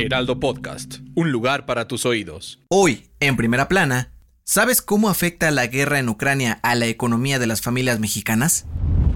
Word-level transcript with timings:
Heraldo 0.00 0.38
Podcast, 0.38 0.98
un 1.16 1.32
lugar 1.32 1.66
para 1.66 1.88
tus 1.88 2.06
oídos. 2.06 2.60
Hoy, 2.68 3.10
en 3.18 3.36
primera 3.36 3.66
plana, 3.66 4.12
¿sabes 4.44 4.80
cómo 4.80 5.08
afecta 5.08 5.50
la 5.50 5.66
guerra 5.66 5.98
en 5.98 6.08
Ucrania 6.08 6.60
a 6.62 6.76
la 6.76 6.86
economía 6.86 7.40
de 7.40 7.48
las 7.48 7.62
familias 7.62 7.98
mexicanas? 7.98 8.64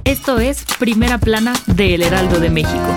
Esto 0.03 0.41
es 0.41 0.65
Primera 0.81 1.19
Plana 1.19 1.53
de 1.69 1.95
El 1.95 2.03
Heraldo 2.03 2.41
de 2.41 2.51
México. 2.51 2.95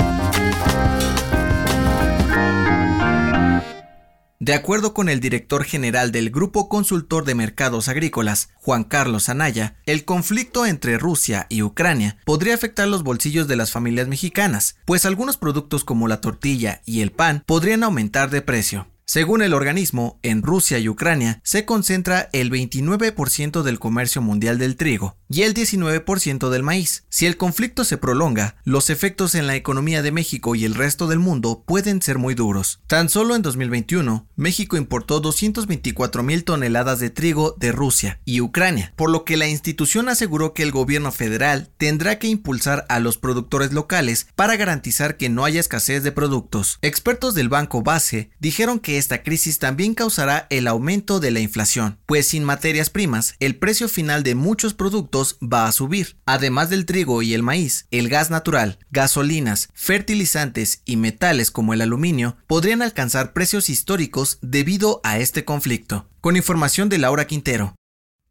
De 4.46 4.54
acuerdo 4.54 4.94
con 4.94 5.10
el 5.10 5.22
director 5.22 5.64
general 5.64 6.12
del 6.12 6.30
Grupo 6.30 6.70
Consultor 6.70 7.26
de 7.26 7.34
Mercados 7.34 7.88
Agrícolas, 7.88 8.50
Juan 8.54 8.84
Carlos 8.84 9.28
Anaya, 9.28 9.78
el 9.88 10.06
conflicto 10.06 10.68
entre 10.68 11.00
Rusia 11.00 11.48
y 11.50 11.64
Ucrania 11.64 12.20
podría 12.26 12.54
afectar 12.54 12.88
los 12.88 13.02
bolsillos 13.02 13.48
de 13.48 13.56
las 13.56 13.72
familias 13.72 14.08
mexicanas, 14.08 14.76
pues 14.86 15.04
algunos 15.08 15.38
productos 15.38 15.84
como 15.84 16.08
la 16.08 16.22
tortilla 16.22 16.84
y 16.86 17.02
el 17.02 17.12
pan 17.12 17.44
podrían 17.48 17.82
aumentar 17.82 18.30
de 18.30 18.44
precio. 18.44 18.88
Según 19.08 19.42
el 19.42 19.56
organismo, 19.56 20.20
en 20.22 20.44
Rusia 20.44 20.78
y 20.78 20.90
Ucrania 20.90 21.40
se 21.44 21.66
concentra 21.66 22.30
el 22.32 22.52
29% 22.52 23.64
del 23.64 23.80
comercio 23.80 24.22
mundial 24.22 24.60
del 24.60 24.76
trigo 24.76 25.16
y 25.30 25.42
el 25.44 25.54
19% 25.54 26.50
del 26.50 26.64
maíz. 26.64 27.04
Si 27.10 27.26
el 27.26 27.38
conflicto 27.38 27.84
se 27.84 27.98
prolonga, 27.98 28.58
los 28.64 28.90
efectos 28.90 29.36
en 29.36 29.48
la 29.48 29.56
economía 29.56 30.02
de 30.02 30.12
México 30.12 30.56
y 30.56 30.66
el 30.66 30.76
resto 30.76 31.08
del 31.08 31.20
mundo 31.20 31.64
pueden 31.66 32.02
ser 32.02 32.18
muy 32.18 32.36
duros. 32.36 32.80
Tan 32.88 33.10
solo 33.10 33.36
en 33.36 33.42
2021, 33.42 34.28
México 34.36 34.78
importó 34.78 35.20
224 35.20 36.24
mil 36.24 36.44
toneladas 36.44 37.00
de 37.00 37.10
trigo 37.10 37.56
de 37.58 37.72
Rusia 37.72 38.20
y 38.26 38.42
Ucrania, 38.42 38.94
por 38.96 39.10
lo 39.10 39.24
que 39.24 39.38
la 39.38 39.48
institución 39.48 40.10
aseguró 40.10 40.54
que 40.54 40.64
el 40.64 40.72
gobierno 40.72 41.12
federal 41.12 41.70
tendrá 41.78 42.20
que 42.20 42.28
impulsar 42.28 42.86
a 42.90 43.00
los 43.00 43.18
productores 43.18 43.74
locales 43.74 44.28
para 44.36 44.56
garantizar 44.56 45.18
que 45.18 45.30
no 45.30 45.46
haya 45.46 45.60
escasez 45.60 46.04
de 46.04 46.12
productos. 46.12 46.80
Expertos 46.82 47.34
del 47.34 47.50
Banco 47.50 47.82
Base 47.82 48.30
dijeron 48.40 48.80
que 48.80 48.98
esta 48.98 49.24
crisis 49.24 49.60
también 49.60 49.94
causará 49.94 50.48
el 50.50 50.68
aumento 50.68 51.20
de 51.20 51.32
la 51.32 51.40
inflación, 51.40 52.00
pues 52.06 52.28
sin 52.28 52.44
materias 52.44 52.90
primas, 52.90 53.36
el 53.40 53.56
precio 53.56 53.88
final 53.88 54.24
de 54.24 54.36
muchos 54.36 54.74
productos 54.74 55.25
va 55.42 55.68
a 55.68 55.72
subir. 55.72 56.18
Además 56.26 56.70
del 56.70 56.86
trigo 56.86 57.22
y 57.22 57.34
el 57.34 57.44
maíz, 57.44 57.88
el 57.92 58.10
gas 58.10 58.30
natural, 58.30 58.80
gasolinas, 58.92 59.70
fertilizantes 59.74 60.82
y 60.86 60.98
metales 60.98 61.52
como 61.52 61.74
el 61.74 61.82
aluminio 61.82 62.38
podrían 62.48 62.82
alcanzar 62.82 63.34
precios 63.34 63.70
históricos 63.70 64.40
debido 64.42 65.02
a 65.04 65.20
este 65.20 65.46
conflicto. 65.46 66.08
Con 66.22 66.38
información 66.38 66.90
de 66.90 66.98
Laura 66.98 67.28
Quintero. 67.28 67.76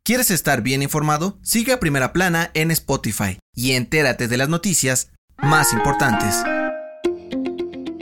¿Quieres 0.03 0.31
estar 0.31 0.63
bien 0.63 0.83
informado? 0.83 1.39
Sigue 1.43 1.73
a 1.73 1.81
Primera 1.81 2.13
Plana 2.13 2.51
en 2.55 2.71
Spotify 2.71 3.39
y 3.55 3.73
entérate 3.73 4.29
de 4.29 4.37
las 4.37 4.49
noticias 4.49 5.11
más 5.39 5.73
importantes. 5.73 6.37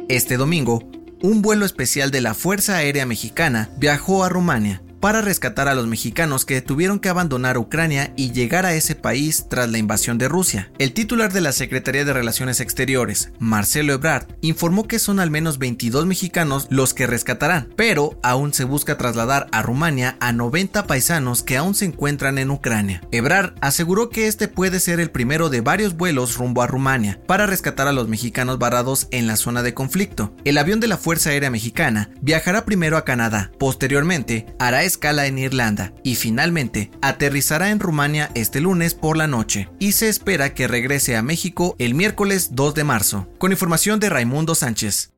Este 0.08 0.36
domingo, 0.36 0.90
un 1.22 1.42
vuelo 1.42 1.64
especial 1.64 2.10
de 2.10 2.20
la 2.20 2.34
Fuerza 2.34 2.76
Aérea 2.76 3.06
Mexicana 3.06 3.70
viajó 3.78 4.24
a 4.24 4.28
Rumania 4.28 4.82
para 5.02 5.20
rescatar 5.20 5.66
a 5.66 5.74
los 5.74 5.88
mexicanos 5.88 6.44
que 6.44 6.62
tuvieron 6.62 7.00
que 7.00 7.08
abandonar 7.08 7.58
Ucrania 7.58 8.12
y 8.16 8.30
llegar 8.30 8.66
a 8.66 8.74
ese 8.74 8.94
país 8.94 9.46
tras 9.50 9.68
la 9.68 9.78
invasión 9.78 10.16
de 10.16 10.28
Rusia. 10.28 10.70
El 10.78 10.92
titular 10.92 11.32
de 11.32 11.40
la 11.40 11.50
Secretaría 11.50 12.04
de 12.04 12.12
Relaciones 12.12 12.60
Exteriores, 12.60 13.32
Marcelo 13.40 13.94
Ebrard, 13.94 14.28
informó 14.42 14.86
que 14.86 15.00
son 15.00 15.18
al 15.18 15.28
menos 15.28 15.58
22 15.58 16.06
mexicanos 16.06 16.68
los 16.70 16.94
que 16.94 17.08
rescatarán, 17.08 17.68
pero 17.74 18.16
aún 18.22 18.54
se 18.54 18.62
busca 18.62 18.96
trasladar 18.96 19.48
a 19.50 19.60
Rumania 19.60 20.16
a 20.20 20.32
90 20.32 20.86
paisanos 20.86 21.42
que 21.42 21.56
aún 21.56 21.74
se 21.74 21.86
encuentran 21.86 22.38
en 22.38 22.52
Ucrania. 22.52 23.02
Ebrard 23.10 23.54
aseguró 23.60 24.08
que 24.08 24.28
este 24.28 24.46
puede 24.46 24.78
ser 24.78 25.00
el 25.00 25.10
primero 25.10 25.48
de 25.48 25.62
varios 25.62 25.96
vuelos 25.96 26.36
rumbo 26.36 26.62
a 26.62 26.68
Rumania 26.68 27.18
para 27.26 27.46
rescatar 27.46 27.88
a 27.88 27.92
los 27.92 28.06
mexicanos 28.06 28.60
varados 28.60 29.08
en 29.10 29.26
la 29.26 29.34
zona 29.34 29.64
de 29.64 29.74
conflicto. 29.74 30.32
El 30.44 30.58
avión 30.58 30.78
de 30.78 30.86
la 30.86 30.96
Fuerza 30.96 31.30
Aérea 31.30 31.50
Mexicana 31.50 32.10
viajará 32.20 32.64
primero 32.64 32.96
a 32.96 33.04
Canadá, 33.04 33.50
posteriormente 33.58 34.46
hará 34.60 34.91
escala 34.92 35.26
en 35.26 35.38
Irlanda 35.38 35.94
y 36.02 36.16
finalmente 36.16 36.90
aterrizará 37.00 37.70
en 37.70 37.80
Rumania 37.80 38.30
este 38.34 38.60
lunes 38.60 38.94
por 38.94 39.16
la 39.16 39.26
noche 39.26 39.70
y 39.78 39.92
se 39.92 40.08
espera 40.08 40.52
que 40.52 40.68
regrese 40.68 41.16
a 41.16 41.22
México 41.22 41.74
el 41.78 41.94
miércoles 41.94 42.50
2 42.52 42.74
de 42.74 42.84
marzo. 42.84 43.28
Con 43.38 43.52
información 43.52 44.00
de 44.00 44.10
Raimundo 44.10 44.54
Sánchez. 44.54 45.12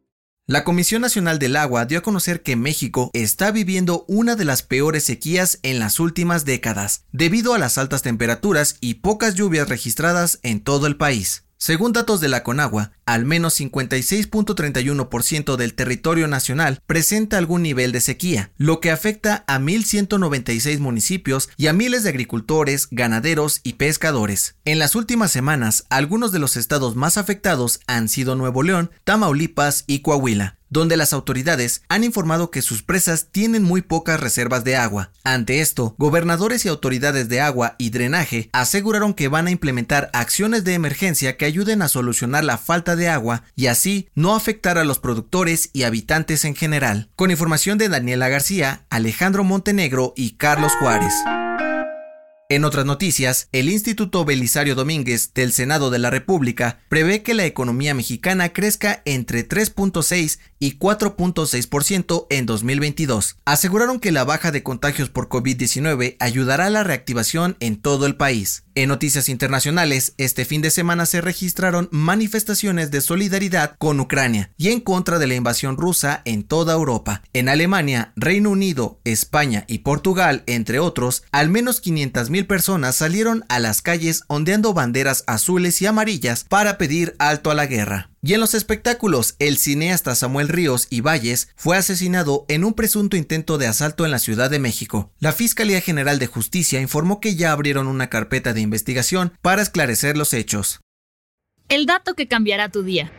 La 0.46 0.62
Comisión 0.62 1.02
Nacional 1.02 1.38
del 1.38 1.56
Agua 1.56 1.86
dio 1.86 1.98
a 1.98 2.02
conocer 2.02 2.42
que 2.42 2.54
México 2.54 3.10
está 3.14 3.50
viviendo 3.50 4.04
una 4.06 4.36
de 4.36 4.44
las 4.44 4.62
peores 4.62 5.02
sequías 5.02 5.58
en 5.62 5.80
las 5.80 5.98
últimas 5.98 6.44
décadas, 6.44 7.06
debido 7.12 7.54
a 7.54 7.58
las 7.58 7.78
altas 7.78 8.02
temperaturas 8.02 8.76
y 8.80 8.94
pocas 8.94 9.34
lluvias 9.34 9.68
registradas 9.68 10.38
en 10.42 10.60
todo 10.60 10.86
el 10.86 10.96
país. 10.96 11.44
Según 11.64 11.94
datos 11.94 12.20
de 12.20 12.28
la 12.28 12.42
Conagua, 12.42 12.92
al 13.06 13.24
menos 13.24 13.58
56.31% 13.58 15.56
del 15.56 15.72
territorio 15.72 16.28
nacional 16.28 16.82
presenta 16.86 17.38
algún 17.38 17.62
nivel 17.62 17.90
de 17.90 18.02
sequía, 18.02 18.52
lo 18.58 18.80
que 18.80 18.90
afecta 18.90 19.44
a 19.46 19.58
1.196 19.58 20.78
municipios 20.78 21.48
y 21.56 21.68
a 21.68 21.72
miles 21.72 22.02
de 22.02 22.10
agricultores, 22.10 22.88
ganaderos 22.90 23.62
y 23.62 23.72
pescadores. 23.72 24.56
En 24.66 24.78
las 24.78 24.94
últimas 24.94 25.30
semanas, 25.30 25.86
algunos 25.88 26.32
de 26.32 26.38
los 26.38 26.58
estados 26.58 26.96
más 26.96 27.16
afectados 27.16 27.80
han 27.86 28.10
sido 28.10 28.34
Nuevo 28.34 28.62
León, 28.62 28.90
Tamaulipas 29.04 29.84
y 29.86 30.00
Coahuila 30.00 30.58
donde 30.74 30.96
las 30.96 31.12
autoridades 31.12 31.82
han 31.88 32.02
informado 32.02 32.50
que 32.50 32.60
sus 32.60 32.82
presas 32.82 33.28
tienen 33.30 33.62
muy 33.62 33.80
pocas 33.80 34.18
reservas 34.18 34.64
de 34.64 34.76
agua. 34.76 35.12
Ante 35.22 35.60
esto, 35.60 35.94
gobernadores 35.98 36.64
y 36.64 36.68
autoridades 36.68 37.28
de 37.28 37.40
agua 37.40 37.76
y 37.78 37.90
drenaje 37.90 38.50
aseguraron 38.52 39.14
que 39.14 39.28
van 39.28 39.46
a 39.46 39.52
implementar 39.52 40.10
acciones 40.12 40.64
de 40.64 40.74
emergencia 40.74 41.36
que 41.36 41.44
ayuden 41.46 41.80
a 41.80 41.88
solucionar 41.88 42.44
la 42.44 42.58
falta 42.58 42.96
de 42.96 43.08
agua 43.08 43.44
y 43.54 43.68
así 43.68 44.08
no 44.16 44.34
afectar 44.34 44.76
a 44.76 44.84
los 44.84 44.98
productores 44.98 45.70
y 45.72 45.84
habitantes 45.84 46.44
en 46.44 46.56
general. 46.56 47.08
Con 47.14 47.30
información 47.30 47.78
de 47.78 47.88
Daniela 47.88 48.28
García, 48.28 48.84
Alejandro 48.90 49.44
Montenegro 49.44 50.12
y 50.16 50.32
Carlos 50.32 50.72
Juárez. 50.80 51.14
En 52.54 52.64
otras 52.64 52.86
noticias, 52.86 53.48
el 53.50 53.68
Instituto 53.68 54.24
Belisario 54.24 54.76
Domínguez 54.76 55.34
del 55.34 55.52
Senado 55.52 55.90
de 55.90 55.98
la 55.98 56.10
República 56.10 56.78
prevé 56.88 57.24
que 57.24 57.34
la 57.34 57.46
economía 57.46 57.94
mexicana 57.94 58.52
crezca 58.52 59.02
entre 59.06 59.48
3.6 59.48 60.38
y 60.60 60.78
4.6% 60.78 62.28
en 62.30 62.46
2022. 62.46 63.38
Aseguraron 63.44 63.98
que 63.98 64.12
la 64.12 64.22
baja 64.22 64.52
de 64.52 64.62
contagios 64.62 65.08
por 65.08 65.28
COVID-19 65.28 66.16
ayudará 66.20 66.66
a 66.66 66.70
la 66.70 66.84
reactivación 66.84 67.56
en 67.58 67.74
todo 67.74 68.06
el 68.06 68.14
país. 68.14 68.63
En 68.76 68.88
noticias 68.88 69.28
internacionales, 69.28 70.14
este 70.18 70.44
fin 70.44 70.60
de 70.60 70.70
semana 70.70 71.06
se 71.06 71.20
registraron 71.20 71.88
manifestaciones 71.92 72.90
de 72.90 73.00
solidaridad 73.00 73.76
con 73.78 74.00
Ucrania 74.00 74.50
y 74.56 74.70
en 74.70 74.80
contra 74.80 75.20
de 75.20 75.28
la 75.28 75.36
invasión 75.36 75.76
rusa 75.76 76.22
en 76.24 76.42
toda 76.42 76.74
Europa. 76.74 77.22
En 77.32 77.48
Alemania, 77.48 78.12
Reino 78.16 78.50
Unido, 78.50 79.00
España 79.04 79.64
y 79.68 79.78
Portugal, 79.78 80.42
entre 80.46 80.80
otros, 80.80 81.22
al 81.30 81.50
menos 81.50 81.80
500.000 81.84 82.48
personas 82.48 82.96
salieron 82.96 83.44
a 83.48 83.60
las 83.60 83.80
calles 83.80 84.24
ondeando 84.26 84.74
banderas 84.74 85.22
azules 85.28 85.80
y 85.80 85.86
amarillas 85.86 86.42
para 86.42 86.76
pedir 86.76 87.14
alto 87.20 87.52
a 87.52 87.54
la 87.54 87.66
guerra. 87.66 88.13
Y 88.26 88.32
en 88.32 88.40
los 88.40 88.54
espectáculos, 88.54 89.36
el 89.38 89.58
cineasta 89.58 90.14
Samuel 90.14 90.48
Ríos 90.48 90.86
y 90.88 91.02
Valles 91.02 91.50
fue 91.56 91.76
asesinado 91.76 92.46
en 92.48 92.64
un 92.64 92.72
presunto 92.72 93.18
intento 93.18 93.58
de 93.58 93.66
asalto 93.66 94.06
en 94.06 94.10
la 94.10 94.18
Ciudad 94.18 94.48
de 94.48 94.58
México. 94.58 95.12
La 95.18 95.32
Fiscalía 95.32 95.82
General 95.82 96.18
de 96.18 96.26
Justicia 96.26 96.80
informó 96.80 97.20
que 97.20 97.36
ya 97.36 97.52
abrieron 97.52 97.86
una 97.86 98.08
carpeta 98.08 98.54
de 98.54 98.62
investigación 98.62 99.34
para 99.42 99.60
esclarecer 99.60 100.16
los 100.16 100.32
hechos. 100.32 100.80
El 101.68 101.84
dato 101.84 102.14
que 102.14 102.26
cambiará 102.26 102.70
tu 102.70 102.82
día. 102.82 103.12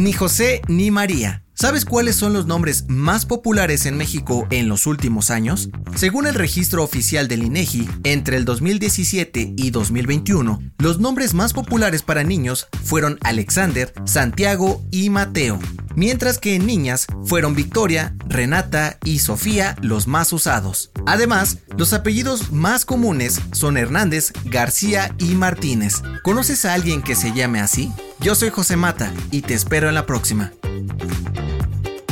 Ni 0.00 0.14
José 0.14 0.62
ni 0.66 0.90
María 0.90 1.42
¿Sabes 1.60 1.84
cuáles 1.84 2.16
son 2.16 2.32
los 2.32 2.46
nombres 2.46 2.86
más 2.88 3.26
populares 3.26 3.84
en 3.84 3.94
México 3.98 4.46
en 4.48 4.66
los 4.66 4.86
últimos 4.86 5.28
años? 5.30 5.68
Según 5.94 6.26
el 6.26 6.32
registro 6.32 6.82
oficial 6.82 7.28
del 7.28 7.42
INEGI, 7.42 7.86
entre 8.04 8.38
el 8.38 8.46
2017 8.46 9.52
y 9.58 9.70
2021, 9.70 10.58
los 10.78 11.00
nombres 11.00 11.34
más 11.34 11.52
populares 11.52 12.00
para 12.00 12.24
niños 12.24 12.68
fueron 12.82 13.18
Alexander, 13.22 13.92
Santiago 14.06 14.82
y 14.90 15.10
Mateo, 15.10 15.58
mientras 16.00 16.38
que 16.38 16.54
en 16.54 16.64
niñas 16.64 17.06
fueron 17.26 17.54
Victoria, 17.54 18.14
Renata 18.26 18.96
y 19.04 19.18
Sofía 19.18 19.76
los 19.82 20.06
más 20.06 20.32
usados. 20.32 20.90
Además, 21.04 21.58
los 21.76 21.92
apellidos 21.92 22.52
más 22.52 22.86
comunes 22.86 23.38
son 23.52 23.76
Hernández, 23.76 24.32
García 24.46 25.14
y 25.18 25.34
Martínez. 25.34 26.02
¿Conoces 26.22 26.64
a 26.64 26.72
alguien 26.72 27.02
que 27.02 27.14
se 27.14 27.34
llame 27.34 27.60
así? 27.60 27.92
Yo 28.18 28.34
soy 28.34 28.48
José 28.48 28.76
Mata 28.76 29.12
y 29.30 29.42
te 29.42 29.52
espero 29.52 29.90
en 29.90 29.94
la 29.94 30.06
próxima. 30.06 30.52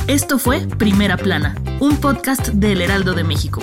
Esto 0.07 0.39
fue 0.39 0.67
Primera 0.67 1.17
Plana, 1.17 1.57
un 1.81 1.97
podcast 1.97 2.49
del 2.49 2.83
Heraldo 2.83 3.15
de 3.15 3.25
México. 3.25 3.63